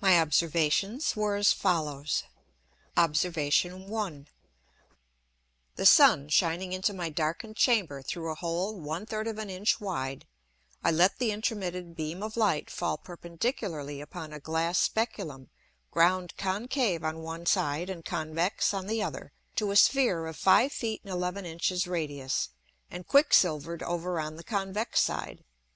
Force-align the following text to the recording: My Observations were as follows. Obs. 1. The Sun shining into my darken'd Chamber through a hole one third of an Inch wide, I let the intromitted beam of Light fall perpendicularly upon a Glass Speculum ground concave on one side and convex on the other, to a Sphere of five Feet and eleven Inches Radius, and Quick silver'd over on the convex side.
My 0.00 0.20
Observations 0.20 1.16
were 1.16 1.34
as 1.34 1.52
follows. 1.52 2.22
Obs. 2.96 3.24
1. 3.24 4.26
The 5.74 5.84
Sun 5.84 6.28
shining 6.28 6.72
into 6.72 6.94
my 6.94 7.10
darken'd 7.10 7.56
Chamber 7.56 8.00
through 8.00 8.30
a 8.30 8.36
hole 8.36 8.78
one 8.78 9.04
third 9.04 9.26
of 9.26 9.36
an 9.38 9.50
Inch 9.50 9.80
wide, 9.80 10.28
I 10.84 10.92
let 10.92 11.18
the 11.18 11.32
intromitted 11.32 11.96
beam 11.96 12.22
of 12.22 12.36
Light 12.36 12.70
fall 12.70 12.98
perpendicularly 12.98 14.00
upon 14.00 14.32
a 14.32 14.38
Glass 14.38 14.78
Speculum 14.78 15.50
ground 15.90 16.36
concave 16.36 17.02
on 17.02 17.18
one 17.24 17.44
side 17.44 17.90
and 17.90 18.04
convex 18.04 18.72
on 18.72 18.86
the 18.86 19.02
other, 19.02 19.32
to 19.56 19.72
a 19.72 19.76
Sphere 19.76 20.26
of 20.28 20.36
five 20.36 20.70
Feet 20.70 21.00
and 21.02 21.12
eleven 21.12 21.44
Inches 21.44 21.88
Radius, 21.88 22.50
and 22.92 23.08
Quick 23.08 23.32
silver'd 23.34 23.82
over 23.82 24.20
on 24.20 24.36
the 24.36 24.44
convex 24.44 25.00
side. 25.00 25.42